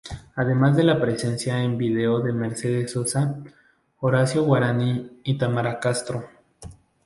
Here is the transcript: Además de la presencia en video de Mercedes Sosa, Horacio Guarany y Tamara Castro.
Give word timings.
Además 0.35 0.75
de 0.75 0.81
la 0.83 0.99
presencia 0.99 1.61
en 1.61 1.77
video 1.77 2.21
de 2.21 2.33
Mercedes 2.33 2.89
Sosa, 2.89 3.37
Horacio 3.99 4.43
Guarany 4.43 5.19
y 5.23 5.37
Tamara 5.37 5.79
Castro. 5.79 6.27